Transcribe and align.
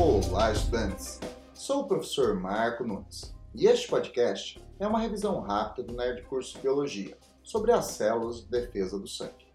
Olá, 0.00 0.52
estudantes! 0.52 1.18
Sou 1.52 1.80
o 1.80 1.88
professor 1.88 2.38
Marco 2.38 2.84
Nunes 2.84 3.34
e 3.52 3.66
este 3.66 3.88
podcast 3.88 4.64
é 4.78 4.86
uma 4.86 5.00
revisão 5.00 5.40
rápida 5.40 5.88
do 5.88 5.94
Nerd 5.96 6.22
Curso 6.22 6.56
Biologia 6.60 7.18
sobre 7.42 7.72
as 7.72 7.86
células 7.86 8.42
de 8.42 8.46
defesa 8.48 8.96
do 8.96 9.08
sangue. 9.08 9.52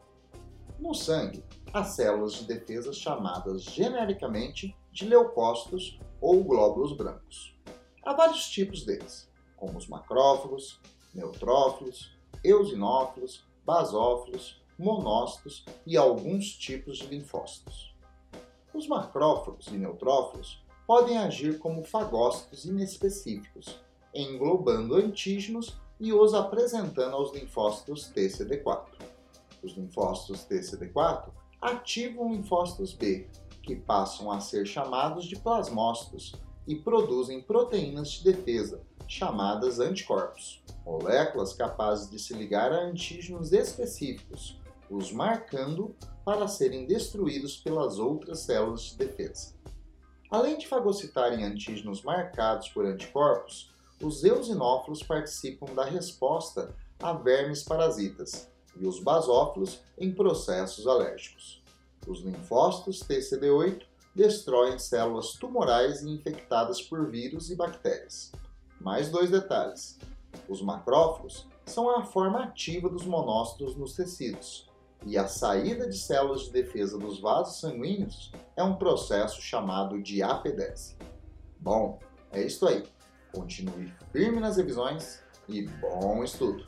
No 0.77 0.93
sangue, 0.93 1.45
há 1.73 1.85
células 1.85 2.33
de 2.33 2.43
defesa 2.43 2.91
chamadas 2.91 3.63
genericamente 3.63 4.75
de 4.91 5.05
leucócitos 5.05 5.97
ou 6.19 6.43
glóbulos 6.43 6.91
brancos. 6.91 7.57
Há 8.03 8.13
vários 8.13 8.49
tipos 8.49 8.85
deles, 8.85 9.31
como 9.55 9.77
os 9.77 9.87
macrófagos, 9.87 10.77
neutrófilos, 11.13 12.17
eosinófilos, 12.43 13.47
basófilos, 13.65 14.61
monócitos 14.77 15.63
e 15.87 15.95
alguns 15.95 16.51
tipos 16.57 16.97
de 16.97 17.07
linfócitos. 17.07 17.92
Os 18.73 18.87
macrófagos 18.87 19.67
e 19.67 19.73
neutrófilos 19.73 20.63
podem 20.87 21.17
agir 21.17 21.59
como 21.59 21.83
fagócitos 21.83 22.65
inespecíficos, 22.65 23.79
englobando 24.13 24.95
antígenos 24.95 25.79
e 25.99 26.11
os 26.11 26.33
apresentando 26.33 27.15
aos 27.15 27.31
linfócitos 27.33 28.11
TCD4. 28.13 28.87
Os 29.61 29.73
linfócitos 29.73 30.45
TCD4 30.45 31.29
ativam 31.61 32.33
linfócitos 32.33 32.93
B, 32.93 33.29
que 33.61 33.75
passam 33.75 34.31
a 34.31 34.41
ser 34.41 34.65
chamados 34.65 35.25
de 35.25 35.37
plasmócitos 35.37 36.33
e 36.67 36.75
produzem 36.75 37.41
proteínas 37.41 38.09
de 38.09 38.23
defesa, 38.23 38.81
chamadas 39.07 39.79
anticorpos, 39.79 40.63
moléculas 40.85 41.53
capazes 41.53 42.09
de 42.09 42.19
se 42.19 42.33
ligar 42.33 42.71
a 42.73 42.81
antígenos 42.81 43.53
específicos, 43.53 44.59
os 44.95 45.11
marcando 45.11 45.95
para 46.23 46.47
serem 46.47 46.85
destruídos 46.85 47.57
pelas 47.57 47.99
outras 47.99 48.39
células 48.39 48.81
de 48.81 48.97
defesa. 48.97 49.53
Além 50.29 50.57
de 50.57 50.67
fagocitarem 50.67 51.43
antígenos 51.43 52.01
marcados 52.01 52.69
por 52.69 52.85
anticorpos, 52.85 53.71
os 54.01 54.23
eosinófilos 54.23 55.03
participam 55.03 55.73
da 55.73 55.85
resposta 55.85 56.73
a 57.01 57.13
vermes 57.13 57.63
parasitas 57.63 58.49
e 58.75 58.87
os 58.87 58.99
basófilos 58.99 59.81
em 59.97 60.13
processos 60.13 60.87
alérgicos. 60.87 61.61
Os 62.07 62.21
linfócitos 62.21 63.03
TCD8 63.03 63.83
destroem 64.15 64.77
células 64.77 65.33
tumorais 65.33 66.01
e 66.01 66.09
infectadas 66.09 66.81
por 66.81 67.09
vírus 67.09 67.49
e 67.49 67.55
bactérias. 67.55 68.31
Mais 68.79 69.09
dois 69.09 69.29
detalhes. 69.29 69.97
Os 70.47 70.61
macrófagos 70.61 71.47
são 71.65 71.89
a 71.89 72.03
forma 72.03 72.43
ativa 72.43 72.89
dos 72.89 73.05
monócitos 73.05 73.75
nos 73.75 73.95
tecidos, 73.95 74.67
e 75.05 75.17
a 75.17 75.27
saída 75.27 75.87
de 75.87 75.97
células 75.97 76.43
de 76.43 76.51
defesa 76.51 76.97
dos 76.97 77.19
vasos 77.19 77.59
sanguíneos 77.59 78.31
é 78.55 78.63
um 78.63 78.75
processo 78.75 79.41
chamado 79.41 80.01
de 80.01 80.21
apedese. 80.23 80.95
Bom, 81.59 81.99
é 82.31 82.41
isso 82.41 82.67
aí. 82.67 82.83
Continue 83.31 83.93
firme 84.11 84.39
nas 84.39 84.57
revisões 84.57 85.21
e 85.47 85.63
bom 85.63 86.23
estudo! 86.23 86.65